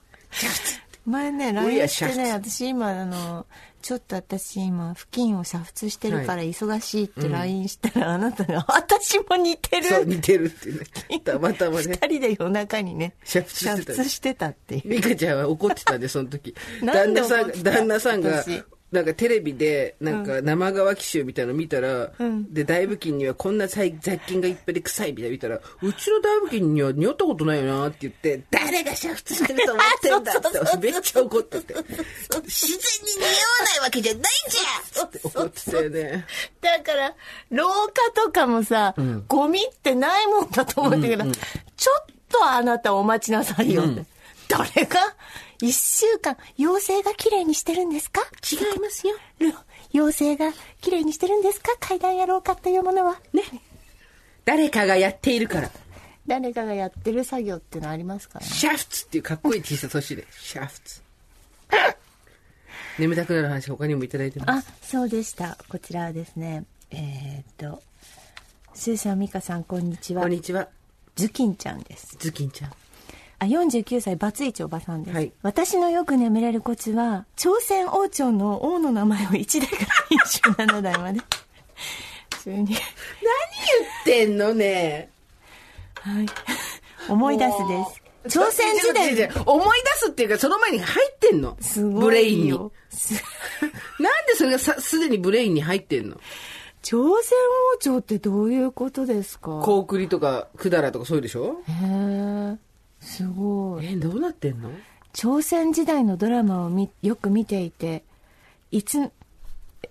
[1.04, 3.46] 前ね、俺 LINE やしてね、煮沸私今、あの、
[3.82, 11.20] ちょっと私今、付近を煮沸してるから忙しいって LINE したら、 あなたが、私も似てるそう、似てるってね。
[11.24, 11.98] たまたまね。
[12.00, 14.88] 二人で夜中にね、煮沸してた煮沸してたっていう。
[14.88, 16.54] 美香ちゃんは怒ってたんで、その時。
[16.84, 22.12] 旦那さん旦那さんが私、なんかテレビで、なんか生乾き臭みたいなの見たら、
[22.50, 31.74] で、大武器にはこんな雑雑菌がいっぱいで臭いみたいなの見たら、うちの大武器には匂ったことないよなって言って、誰が煮沸してると思ってんだって、 私めっちゃ怒ってて。
[31.74, 32.76] 自然
[33.06, 35.06] に匂わないわけじゃないじゃん。
[35.06, 36.26] って怒ってたよね。
[36.60, 37.14] だから、
[37.50, 38.94] 廊下とかもさ、
[39.26, 44.04] ゴミってないもんだと思ったけど、ちょっとあなたお待ちなさいよって。
[44.48, 45.11] 誰が
[45.62, 48.20] 一週間、妖精が綺麗にしてるんですか？
[48.50, 49.14] 違いますよ。
[49.38, 49.52] ろ
[49.94, 51.68] 妖精が綺麗にしてるんですか？
[51.78, 53.20] 階段や廊下というものは。
[53.32, 53.42] ね。
[54.44, 55.70] 誰かがやっているから。
[56.26, 58.50] 誰かがやってる作業っていうのありますからね。
[58.50, 60.26] シャフツっていうかっこいい T シャツ欲しいで。
[60.32, 61.00] シャフツ。
[62.98, 64.68] 眠たくなる話他にもいただいてます。
[64.68, 65.56] あ、そうでした。
[65.68, 67.82] こちらはですね、えーっと、
[68.74, 70.32] スーさん、ミカさん、こんにちはこん。
[70.32, 70.68] にちは。
[71.14, 72.16] ズキンちゃんです。
[72.18, 72.72] ズキンちゃん。
[73.42, 75.14] あ、49歳、バツイチおばさんです。
[75.16, 79.76] はい私のよく眠れるコツは、朝鮮王朝の王の名前を1代か
[80.56, 81.20] ら27代まで。
[82.34, 82.56] 普通に。
[82.58, 82.78] 何言っ
[84.04, 85.10] てんのね。
[85.94, 86.26] はい。
[87.08, 87.84] 思い出すで
[88.28, 88.38] す。
[88.38, 91.56] 朝鮮時代思い出すっていうか、その前に入ってんの。
[91.60, 92.50] すごいよブレインに。
[92.52, 93.20] なんすで
[94.36, 96.16] それがさすでにブレインに入ってんの？
[96.82, 97.38] 朝鮮
[97.74, 99.60] 王朝ってどういうことですか？
[99.64, 101.56] コウクリとか、クダラとかそういうでしょ？
[101.68, 101.72] へ
[102.52, 102.56] え。
[103.02, 103.86] すごい。
[103.86, 104.70] え、どうなってんの？
[105.12, 108.02] 朝鮮時代のドラマをみよく見ていて、
[108.70, 109.10] いつ、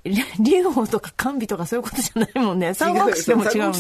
[0.04, 2.74] り竜王とか甘美とかそういうことじゃないもんね。
[2.74, 3.72] 三国志でも違う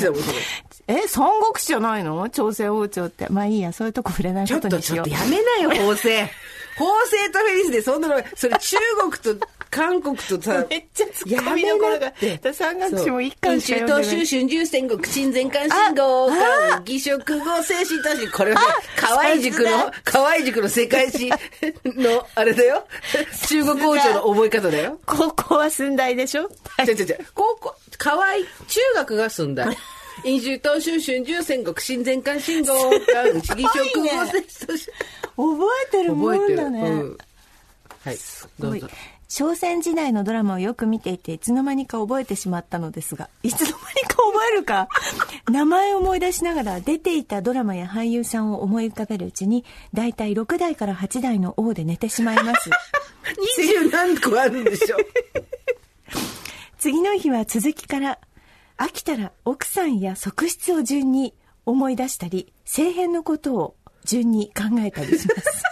[0.87, 2.29] え、三国志じゃないの？
[2.29, 3.27] 朝鮮王朝って。
[3.29, 5.07] まあいいや、そういうとこ触れないことにしよう。
[5.07, 6.25] ちょっとやめなよ、法制。
[6.77, 8.77] 法制とフェリスでそんなの、それ中
[9.09, 12.13] 国と韓国とさ、 めっちゃツッコミどころが。
[12.41, 21.29] だ三国志も一巻しか読んで春秋戦国親善関信号官義食後精神都市これはね河合塾の河合塾の世界史
[21.85, 22.85] のあれだよ。
[23.47, 24.99] 中国王朝の覚え方だよ。
[25.05, 26.49] 高校は寸大でしょ？
[26.85, 27.27] 違う違う違う。
[27.33, 28.27] 高校河合
[28.67, 29.67] 中学が済んだ
[30.25, 32.73] 飲酒東州春秋戦国親善関信号
[33.13, 34.91] 官義食後精神都市
[35.37, 36.89] 覚えてるも覚えてる、んだね。
[36.89, 37.17] うん、
[38.03, 38.17] はい
[38.59, 38.87] どうぞ
[39.33, 44.89] 朝鮮時代のドラマをよく見ていていつの間にか覚えてしまったのですがいつの間にか覚えるか
[45.49, 49.63] 名前を思い出しながら出ていたドラマや俳優さんを思い浮かべるうちに
[49.93, 52.69] だいたい6代から8代の王で寝てしまいます。
[53.57, 54.97] 二十何個あるんでしょ
[56.77, 58.19] 次の日は続きから
[58.77, 61.33] 飽きたら奥さんや側室を順に
[61.65, 65.70] 思い出したり政変のことを順に考えたりします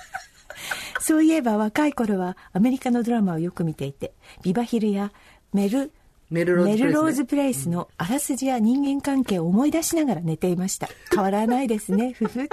[1.09, 5.11] そういえば若い頃はアメリカのドラマをよく見ていてビバヒルや
[5.53, 5.91] メル
[6.29, 6.85] メルローズプレイスね。
[6.85, 10.87] メルローズプレイスのあらすじや人間関係を思い出しながら寝ていました。
[11.11, 12.13] 変わらないですね。
[12.13, 12.47] ふふ。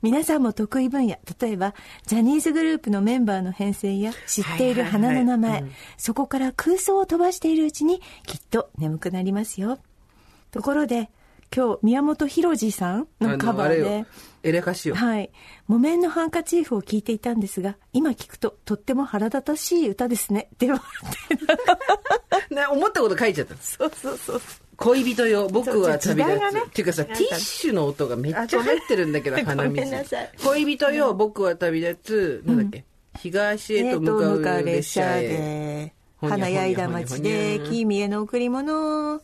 [0.00, 1.74] 皆さんも得意分野例えば
[2.06, 5.78] ジャニーズグループのメンバーの編成や知っている花の名前、はいはいはい。
[5.98, 9.78] そこから空想を飛ばしているうちにきっと眠くなりますよ。
[10.50, 11.10] ところで
[11.54, 14.04] 今日宮本浩次さんのカバーで。
[14.94, 15.30] はい。
[15.68, 20.48] 木綿のハンカチーフを聞いていたんですが、今聞くととっても腹立たしい歌ですね。
[20.58, 20.82] では、
[22.50, 23.54] ね、思ったこと書いちゃった。
[23.56, 24.40] そうそうそう。
[24.76, 26.62] 恋人よ僕は旅立つ、ね。
[26.66, 29.94] っていうかさティッシュの音がめっちゃ入ってるんだけど あ鼻水。
[30.44, 32.42] 恋人よ僕は旅立つ。
[32.46, 32.84] なんだっけ、
[33.18, 35.28] 東へと向かう列車へ。
[35.28, 39.20] で、ほにゃほにゃ華やいだ街で君への贈り物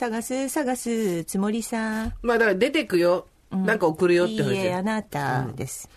[0.00, 2.10] 探す探すつもりさ。
[2.22, 5.90] まあだから出てくよ、なんか送るよって話いいえ、あなたです。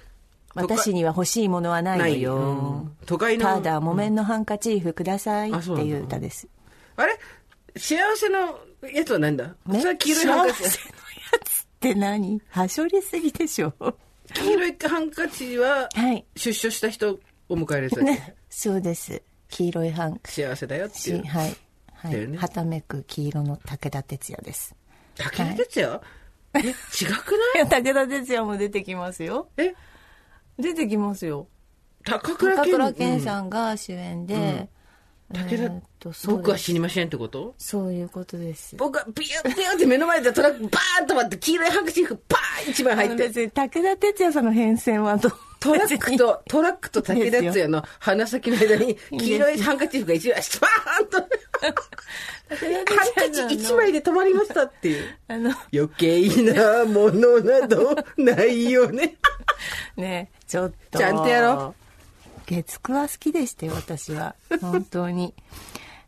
[0.55, 2.35] 私には欲しいものはないのよ。
[2.35, 6.49] うん都会のただ、木綿のハンカチーフくださいっていう歌です。
[6.97, 7.17] あれ？
[7.77, 8.59] 幸せの
[8.93, 11.01] やつは何だ、それは黄色いハンカチ幸せのや
[11.45, 12.41] つって何？
[12.49, 13.73] はしょりすぎでしょ。
[14.33, 16.25] 黄色いハンカチは、はい。
[16.35, 17.19] 出所した人を
[17.55, 19.21] 迎えるやつね、そうです。
[19.49, 21.13] 黄色いハンカ幸せだよっていチ。
[21.13, 21.23] う。
[21.23, 21.55] はい。
[22.03, 22.13] はい。
[22.13, 24.75] だよねはためく黄色の武田鉄矢です。
[25.17, 26.01] 武田鉄矢、
[26.55, 26.73] え、違くい？
[27.59, 29.47] や、武田鉄矢も出てきますよ。
[29.55, 29.75] ないえ？
[30.59, 31.47] 出てきますよ。
[32.05, 34.69] 高倉高健さんが主演で、うん
[35.33, 35.71] 武田
[36.27, 37.55] 僕は死にませんってこと？
[37.57, 38.75] そういうことです。
[38.75, 43.15] 僕はビュービューって目の前でトラックバーンと待って黄色いハンカチフパーン一枚あ入って。
[43.15, 51.17] の別に武田鉄矢さんの変遷はどトラックと、トラックと武田鉄矢の鼻先の間に黄色いハンカチフが一枚スパーンと。
[51.17, 51.73] ハン
[52.85, 55.05] カチ一枚で止まりましたっていう。
[55.29, 55.51] あの。
[55.73, 59.15] 余計なものなどないよね。
[59.95, 60.99] ねちょっと。
[60.99, 61.73] ちゃんとやろ
[62.45, 64.35] 月9は好きでしたよ私は。
[64.61, 65.33] 本当に。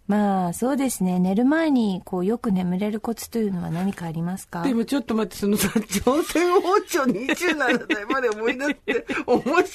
[0.07, 1.17] まあそうですね。
[1.19, 4.61] 寝る前にこうよく眠れるコツというのは何かありますか？
[4.61, 5.69] でもちょっと待って、そのさ、
[6.03, 9.73] 朝鮮王朝27代まで思い出って面白す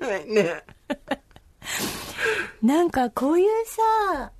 [0.00, 0.62] ぎないね。
[2.62, 4.32] なんかこういうさ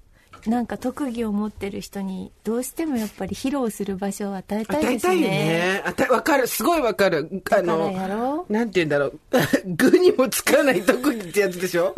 [0.46, 4.94] なんか特技を持ってる人にどうしてもやっぱり披露する場所を与えたいですね。
[4.96, 5.82] 与えたいよね。
[5.86, 6.46] あたわかる。
[6.46, 7.28] すごいわかる。
[7.32, 8.52] あだからやろう。
[8.52, 9.18] なんて言うんだろう。
[9.66, 11.94] 具にもつかない特技ってやつでしょ？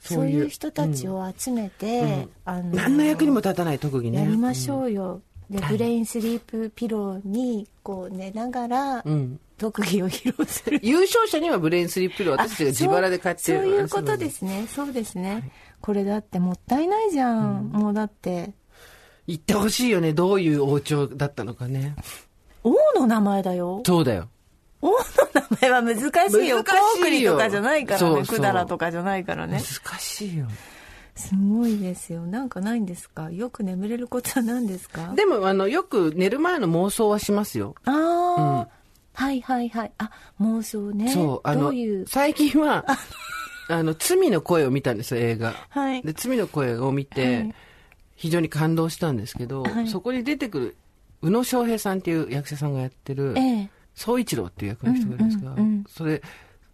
[0.00, 0.48] そういう。
[0.48, 4.20] 人たちを集めて、あの何の役にも立たない特技ね。
[4.20, 5.20] やりましょうよ、
[5.50, 9.38] でブレインスリープピローにこう寝ながらうん。
[9.58, 14.66] 特技を披露する、優勝者にはブレインスリープピローを私たちが自腹で買ってそうそういうことですね。
[14.74, 18.52] そうですね、これだってもったいないじゃん、もうだって。
[19.26, 20.12] 言ってほしいよね。
[20.12, 21.94] どういう王朝だったのかね。
[22.64, 23.82] 王の名前だよ。
[23.86, 24.28] そうだよ。
[24.82, 24.96] 王の
[25.34, 25.96] 名前は難
[26.30, 26.56] しいよ。
[26.64, 28.38] 高句麗とかじゃないからそうそう。
[28.38, 29.60] ね百済とかじゃないからね。
[29.84, 30.46] 難しいよ。
[31.14, 32.24] すごいですよ。
[32.26, 33.30] なんかないんですか？
[33.30, 35.12] よく眠れることは何ですか？
[35.14, 37.74] でも、あの、よく寝る前の妄想はしますよ。
[37.84, 38.68] ああ、
[39.12, 39.92] はいはいはい。
[39.98, 41.10] あ妄想ね。
[41.10, 42.84] そう、あのどういう、最近は、
[43.70, 45.54] あの、罪の声を見たんですよ、映画。
[45.68, 46.02] はい。
[46.02, 47.54] で、罪の声を見て、はい。
[48.16, 49.88] 非常に感動したんですけど、はい。
[49.88, 50.76] そこに出てくる、
[51.22, 53.70] 宇野昌平さんっていう役者さんがやってる、ええ。
[53.94, 56.20] 総一郎っていう役の人がいるんですが、うんうんうんそれ、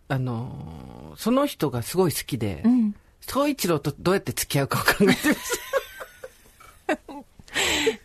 [0.09, 2.95] あのーその人がすごい好きで、うん。
[3.21, 5.23] 総一郎とどうやって付き合うかを考えてまし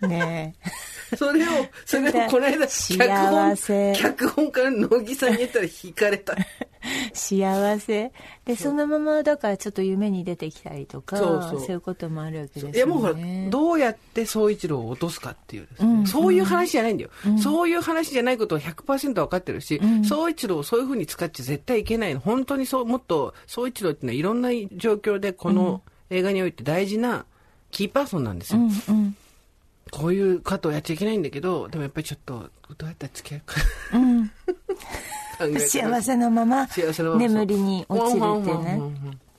[0.07, 0.69] ねえ。
[1.11, 1.17] た。
[1.17, 1.47] それを、
[1.85, 6.35] それをこの間、脚本、脚本家の乃木さんに言ったら引かれた。
[7.13, 8.11] 幸せ。
[8.45, 12.77] でそのままだからちょっと夢に出てきたりとかそういうこともあるわけですよね。
[12.77, 13.15] いやもうほら、
[13.49, 17.09] どうやって総一郎を落とすかっていうね、うんそういう話じゃないんだよ。
[17.41, 22.19] そういう話じゃないことを100%分かってるし、総一郎をそういうふうに使っちゃ絶対いけないの。
[22.19, 27.25] 本当にそう、もっと総一郎っていうのはいろんな状況でこの映画において大事な
[27.69, 28.59] キーパーソンなんですよ。
[28.59, 29.15] うんうん
[29.89, 33.55] こういうことをやっちゃいけないんだけど、でもやっぱりちょっと、どうやって付き合うか。
[33.93, 34.31] うん。
[35.59, 38.79] 幸せのまま眠りに落ちるってね。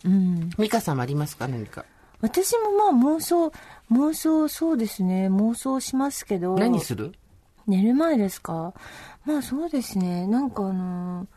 [0.04, 0.50] うん。
[0.58, 1.46] ミカさんもありますか？
[1.46, 1.84] 何か。
[2.20, 3.52] 私もまあ妄想
[3.90, 5.28] 妄想そうですね。
[5.28, 6.56] 妄想しますけど。
[6.56, 7.12] 何する？
[7.66, 8.74] 寝る前ですか？
[9.24, 10.26] まあそうですね。
[10.26, 11.28] なんかあの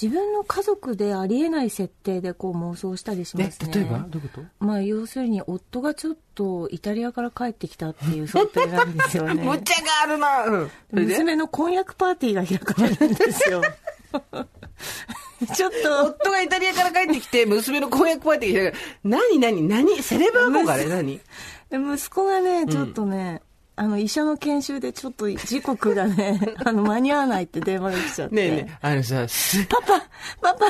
[0.00, 3.72] 自分の家族でありえない設定でこう妄想したりしますね。
[3.74, 3.98] 例えば？
[4.08, 4.64] どういうこと？
[4.64, 9.42] まあ要するに夫がちょっとイタリアから帰ってきたっていう想定なんですよね。
[9.42, 10.44] むっちゃがあるな、
[10.92, 13.62] うん、娘の婚約パーティーが開かれるんですよ。
[15.54, 16.04] ちょっと。
[16.06, 20.02] 夫がイタリアから帰ってきて、娘の婚約パーティーが開かれ何何何？
[20.02, 20.88] セレブ憧れ？
[20.88, 21.20] 何？
[21.70, 23.42] で息子がねちょっとね、
[23.80, 28.34] あの医者の研修でちょっと時刻がね あの間に合わないって電話が来ちゃって。
[28.34, 29.98] ねえねえ、あのさ、すパパ
[30.42, 30.66] パパ。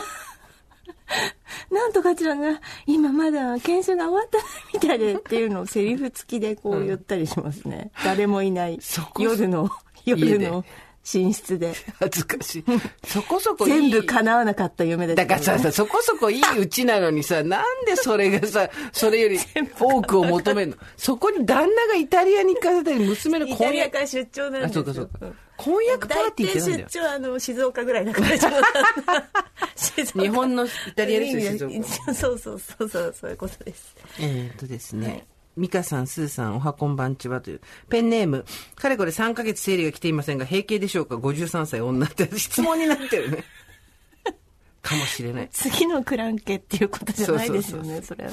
[1.74, 4.38] なんとかちゃんが今まだ研修が終わった
[4.72, 8.78] みたいでっていうのをセリフ付きでこう言ったりしますね、誰もいない。
[9.18, 9.68] 夜の
[10.04, 10.64] 夜の
[11.12, 12.64] 寝室で恥ずかしい。
[13.06, 13.90] そこそこいい。
[13.90, 19.38] 全部叶わなかった夢ですだからさ、さそこそこいいうちなのにさ、なんでそれがさ、それより
[19.78, 20.76] 多くを求めるの？
[20.96, 23.72] そこに旦那がイタリアに行かせたり、娘のイタ婚約。
[23.74, 25.36] リアから出張なんあ、ですよそうかそうか。
[25.56, 26.90] 婚約パーティーってなんだよ大抵。
[26.90, 28.56] 出張はあの静岡ぐらいだからちょうど
[29.76, 32.14] 静岡日本のイタリアですよ、静岡。
[32.14, 35.26] そうそうそうそうそういうことですえーっとですね。
[35.56, 37.60] ミカさん、スーさん、おはこんばんちはという。
[37.88, 38.44] ペンネーム、
[38.76, 43.44] かれこれ3ヶ月生理が来ていませんが、平形でしょうか ?53 歳女って質問になってるね。
[44.82, 45.48] かもしれない。
[45.52, 48.32] 次のクランケっていうことじゃないですよねそれは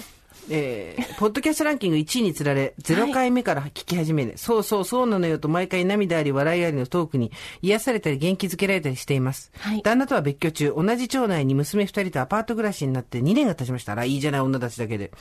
[0.49, 9.51] えー、ポッドキャストランキング1位につられ、0回目から聞き始め、そうそうそうなのよと毎回涙あり笑いありのトークに癒されたり元気づけられたりしています。
[9.57, 13.91] はい旦那とは別居中、同じ町内に娘2人とアパート暮らしになって2年が経ちました。
[13.91, 15.11] あら、いいじゃない、女たちだけで。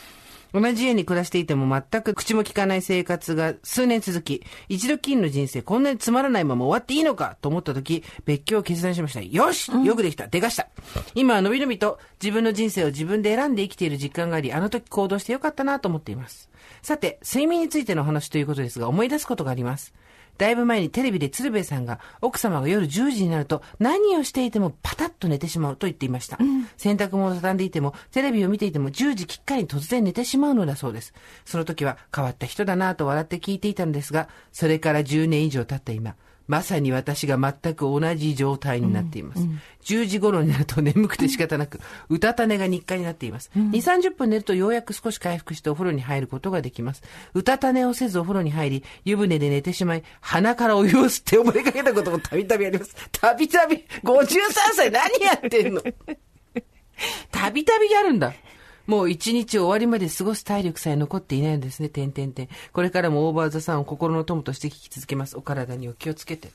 [0.53, 9.23] 同じ家に暮らしていても全く口も聞かない生活が数年続き、一度きりの人生こんなにつまらないまま終わっていいのかと思った時、別居を決断しました。
[9.23, 10.69] よしよくできた出かした
[11.15, 16.49] 今はのびのびと自分の人生を自分で選んで生きている実感があり、あの時行動してよかったなと思っています。
[16.83, 19.93] さて、睡眠についての話ということですが、思い出すことがあります。
[20.39, 26.39] だいぶ前にテレビで鶴瓶さんが奥様が夜10時になると何をしていてもパタッと寝てしまうと言っていました。
[26.77, 31.15] 洗濯物を畳んでいてもテレビを見ていても10時きっかりに突然寝てしまうのだそうです。
[31.45, 39.43] その時は変わった人だなと笑って聞いていたのですが、それから10年以上経った今、まさに私が全く同じ状態になっています。
[39.85, 43.51] 10時頃になると眠くて仕方なく、うたた寝が日課になっています。
[43.55, 47.03] 2、30分寝るとようやく少し回復してお風呂に入ることができます。
[47.35, 52.95] うたた寝をせずお風呂に入り、湯船で寝てしまい、鼻からお湯を吸って溺れかけたこともたびたびあります。
[53.13, 54.27] たびたび、53
[54.75, 55.83] 歳何やってんの？
[57.31, 58.33] たびたびやるんだ。
[58.87, 62.49] もう一日終わりまで過ごす体力さえ残っていないんですね、点々点。
[62.73, 65.37] これからもオーバーザさんを心の友として聞き続けます。
[65.37, 66.51] お体にお気をつけて。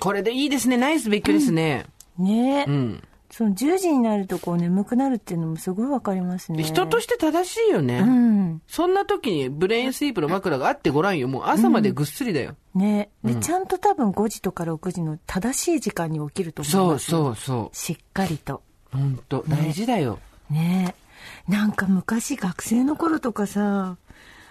[0.00, 0.76] これでいいですね。
[0.76, 1.86] ナイス別居ですね。
[2.18, 3.02] ねえ、うん。
[3.30, 6.62] その10時になるとこう眠くなるっていうのもすごいわかりますね。
[6.64, 8.00] 人として正しいよね。
[8.00, 8.62] うん。
[8.66, 11.28] そんな時にブレインスリープの枕があってごらんよ。
[11.28, 12.56] もう朝までぐっすりだよ。
[12.74, 17.24] ねで、ちゃんと多分5時とか6時の正しい時間に起きると思うますよ。
[17.24, 18.62] そうそしっかりと。
[18.94, 18.96] う。
[18.96, 20.18] ほんと、大事だよ。
[20.50, 21.09] ねえ。
[21.48, 23.96] なんか昔学生の頃とかさ、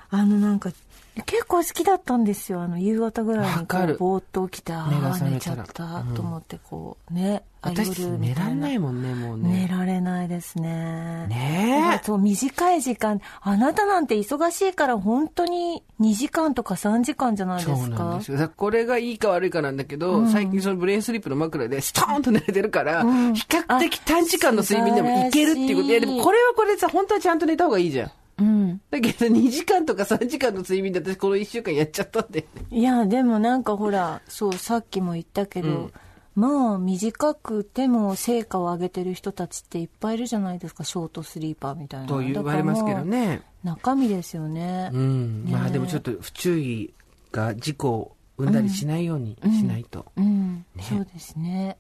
[0.10, 0.72] あのなんか、
[1.26, 2.62] 結構好きだったんですよ。
[2.62, 7.44] あの、夕方ぐらいにこう、ぼーっと起きて、ああ、寝ちゃったと思って、こう、ね。
[7.62, 9.68] あ私寝らんないもんね、もう寝ね。
[9.70, 11.28] られないですね。
[11.28, 13.20] ねえそう、短い時間。
[13.42, 18.50] あなたなんて忙しいから本当に2時間とか3時間じゃないでそうすかなんですよ。
[18.56, 23.08] これがいいか悪いかなんだけど、最近そのブレインスリープの枕でストーンと寝れてるから、比
[23.50, 25.90] 較的短時間の睡眠でもいけるっていうこと。
[25.90, 28.12] いや、でもこれはこれでさ、本当はちゃんと寝た方がいいじゃん。
[28.39, 28.82] うん。
[28.89, 32.45] だけど2時間とか3時間の睡眠で私この1週間やっちゃったんで。
[32.71, 35.91] いや、でもなんかほら、そう、さっきも言ったけど、
[36.36, 42.08] まあ、短くても成果を上げてる人たちっていっぱいいるじゃないですか、ショートスリーパーみたいな。
[42.08, 43.41] と言われますけどね。
[43.63, 44.89] 中身ですよね。
[44.93, 45.45] うん。
[45.49, 46.93] まあねでもちょっと不注意
[47.32, 50.06] が事故を生んだりしないようにしないと。
[50.15, 50.65] うん。
[50.80, 51.78] そうですね。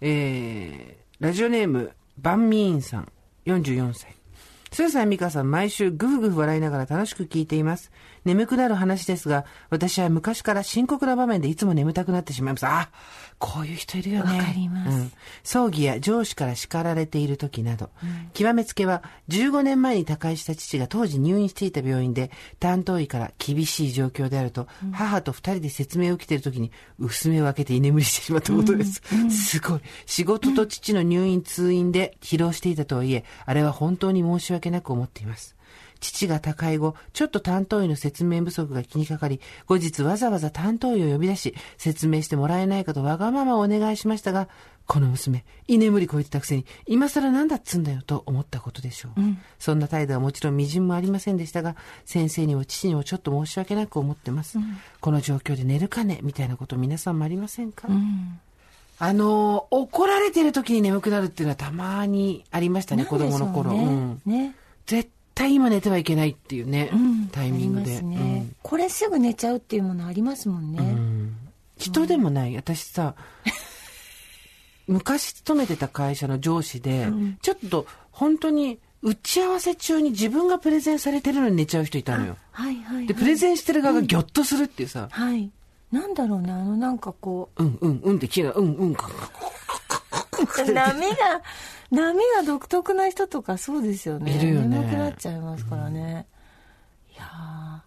[0.00, 3.08] えー、ラジオネーム、バンミーンさん、
[3.46, 4.17] 44歳。
[4.78, 7.90] スーさん、ミカさん、毎週ぐふぐふ笑いながら楽しく聞いています。
[8.24, 12.66] 眠くなる話ですが、私は昔から深刻な場面でいつも眠たくなってしまいます。
[12.68, 12.88] あ、
[13.38, 14.38] こういう人いるよね。
[14.38, 17.90] わかりますうん葬儀や上司から叱られている時など、
[18.34, 29.00] 極めつけは15年前に他界した父が当時入院していた病院で担当医から厳しい状況であると、母と二人で説明を受けている時に薄目を開けて居眠りしてしまったことです。
[29.30, 29.80] すごい。
[30.06, 35.57] 仕事と父の入院通院で疲労していたとはいえ、あれは本当に申し訳なく思っています。
[36.00, 44.48] 父が他界後、ちょっと担当医の説明不足が気にかかり、後日わざわざ担当医を呼び出し、説明してもらえないかとわがままお願いしましたが、
[44.86, 49.20] この娘、居眠りこいてたくせに、今更なんだっつんだよと思ったことでしょう。
[49.58, 54.58] そんな態度はもちろん微塵もありませんでしたが、先生にも父にもちょっと申し訳なく思ってます。
[55.00, 57.86] この状況で寝るかねみたいなこと皆さんもありませんか、
[59.00, 63.72] あのー怒られてる時に眠くなるっていうのはたまにありましたね、子供の頃。
[63.72, 64.48] なんでしょううんね。
[64.48, 64.54] ね。
[64.86, 66.90] 絶対今寝てはいけないっていうね、
[67.30, 70.78] タイミングで、ありますね、これすぐ寝ちゃうっていうものありますもんね。
[70.80, 71.36] うん。
[71.76, 72.56] 人でもない。
[72.56, 73.14] 私さ
[74.88, 77.08] 昔勤めてた会社の上司で、
[77.40, 82.36] ちょっと本当に打ち合わせ中に自分がプレゼンされてるのに寝ちゃう人いたのよ。
[82.50, 83.06] はいはい、はい。
[83.06, 85.52] でプレゼンしてる側がギョッとするっていうさ、はい。
[85.92, 87.62] なんだろうね、あのなんかこう。
[87.62, 89.10] んうんうんって聞きながらうんうんかう、
[90.64, 91.42] 波が、
[91.90, 94.36] 波が独特な人とかそうですよね。
[94.36, 96.26] いるよね眠くなっちゃいますからね。
[97.14, 97.78] いやー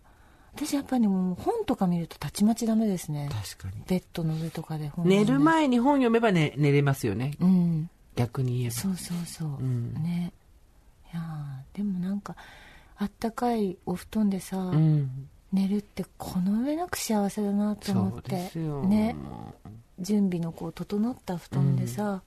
[0.53, 3.29] 私やっぱりもう本とか見るとたちまちダメですね。
[3.31, 7.89] 確かにベッドの上とかで本寝る前に本読めば、ね、寝れますよねうん。
[8.15, 9.49] 逆に言えばそうそうそう。
[9.63, 10.33] んね。
[11.13, 12.35] いやーでもなんか、
[12.97, 19.53] あったかいお布団でさ、うん寝るってこの上なく幸せだなと思そうってですよねも
[19.99, 22.23] 準備のこう整った布団でさ、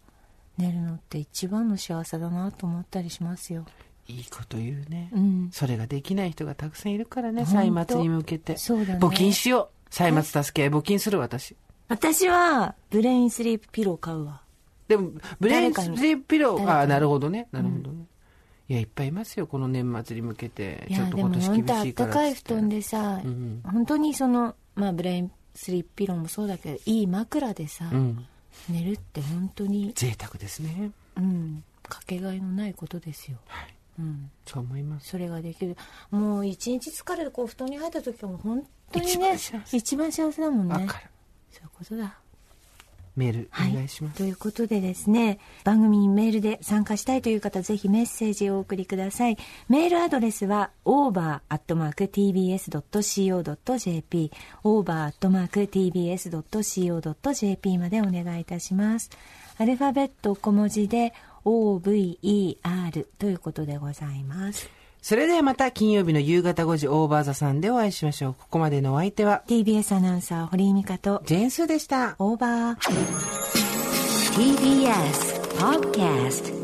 [0.58, 3.66] 寝るのって一番の幸せだなと思ったりしますよ。
[4.08, 5.48] ういいこと言うね、うん。
[5.52, 8.56] それができない人がたくさんいるからね歳末に向けて。
[8.56, 9.00] そうだね。
[9.00, 9.88] 募金しよう。
[9.90, 11.56] 歳末助け募金する私。
[11.88, 14.42] 私はブレインスリープピロー買うわ。
[14.88, 17.48] でもブレインスリープピローああなるほどね。
[17.50, 18.04] なるほどね、
[18.68, 20.86] いやいっぱいいますよこの年末に向けて。
[20.88, 28.26] いちょっとやでも本今年厳当あったしいからかい布団でさ、ん本当にそのまあブレインスリープピローもそうだけどいい枕でさ、うん
[28.68, 30.90] 寝るって本当に贅沢ですね。
[31.16, 31.64] うん。
[31.88, 33.38] かけがえのないことですよ。
[33.98, 35.08] うん、そう思います。
[35.10, 35.76] それができる。
[36.10, 39.36] もう一日疲れてこう布団に入った時はもう本当にね
[39.72, 40.74] 一番幸せだもんね。
[40.74, 41.06] わかる。
[41.50, 42.18] そういうことだ
[43.16, 44.18] メール、はい、お願いします。
[44.18, 49.36] ということでですね番組にメールで参加したいという方ぜひメッセージをお送りください。
[49.68, 51.50] メールアドレスは over.tbs.co.jp
[54.64, 55.38] over.tbs.co.jp
[57.78, 59.10] までお願いいたします。
[59.58, 61.12] アルファベット小文字で
[61.44, 64.68] OVER ということでございます
[65.04, 68.34] それではまた金曜日の夕方5時オーバーザさんでお会いしましょう。
[68.38, 72.16] ここまでのお相手は TBS アナウンサー堀井美香とジェーンスーでした。
[72.18, 72.76] オーバー
[74.34, 76.63] TBS Podcast